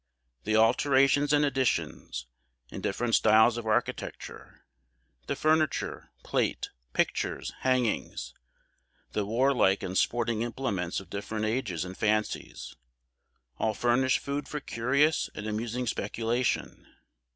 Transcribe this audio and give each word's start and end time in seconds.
The 0.45 0.55
alterations 0.55 1.31
and 1.31 1.45
additions, 1.45 2.25
in 2.71 2.81
different 2.81 3.13
styles 3.13 3.55
of 3.55 3.67
architecture; 3.67 4.65
the 5.27 5.35
furniture, 5.35 6.11
plate, 6.23 6.71
pictures, 6.93 7.53
hangings; 7.59 8.33
the 9.11 9.27
warlike 9.27 9.83
and 9.83 9.95
sporting 9.95 10.41
implements 10.41 10.99
of 10.99 11.11
different 11.11 11.45
ages 11.45 11.85
and 11.85 11.95
fancies; 11.95 12.75
all 13.59 13.75
furnish 13.75 14.17
food 14.17 14.47
for 14.47 14.59
curious 14.59 15.29
and 15.35 15.45
amusing 15.45 15.85
speculation. 15.85 16.87